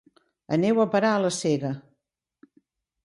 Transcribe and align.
Aneu 0.55 0.79
a 0.83 0.87
parar 0.95 1.11
a 1.17 1.21
la 1.25 1.31
sega. 1.41 1.73